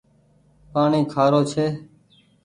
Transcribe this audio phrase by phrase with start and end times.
[0.71, 1.65] پآڻيٚ کآرو ڇي۔